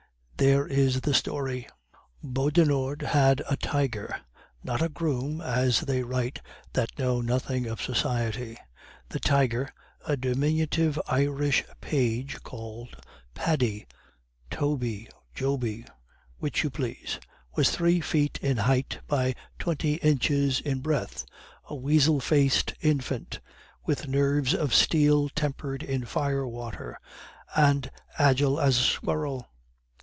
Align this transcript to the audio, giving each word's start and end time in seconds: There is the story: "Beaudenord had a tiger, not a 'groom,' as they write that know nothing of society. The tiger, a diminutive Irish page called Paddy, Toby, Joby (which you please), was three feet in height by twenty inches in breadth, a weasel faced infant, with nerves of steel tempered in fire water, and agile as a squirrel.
There 0.37 0.65
is 0.65 1.01
the 1.01 1.13
story: 1.13 1.67
"Beaudenord 2.23 3.03
had 3.03 3.43
a 3.47 3.55
tiger, 3.55 4.21
not 4.63 4.81
a 4.81 4.89
'groom,' 4.89 5.39
as 5.39 5.81
they 5.81 6.01
write 6.01 6.39
that 6.73 6.97
know 6.97 7.21
nothing 7.21 7.67
of 7.67 7.79
society. 7.79 8.57
The 9.09 9.19
tiger, 9.19 9.71
a 10.07 10.17
diminutive 10.17 10.99
Irish 11.07 11.63
page 11.79 12.41
called 12.41 12.95
Paddy, 13.35 13.85
Toby, 14.49 15.07
Joby 15.35 15.85
(which 16.39 16.63
you 16.63 16.71
please), 16.71 17.19
was 17.53 17.69
three 17.69 18.01
feet 18.01 18.39
in 18.41 18.57
height 18.57 18.97
by 19.05 19.35
twenty 19.59 19.97
inches 19.97 20.59
in 20.59 20.79
breadth, 20.79 21.23
a 21.65 21.75
weasel 21.75 22.19
faced 22.19 22.73
infant, 22.81 23.39
with 23.85 24.07
nerves 24.07 24.55
of 24.55 24.73
steel 24.73 25.29
tempered 25.29 25.83
in 25.83 26.03
fire 26.03 26.47
water, 26.47 26.99
and 27.55 27.91
agile 28.17 28.59
as 28.59 28.75
a 28.79 28.81
squirrel. 28.81 29.47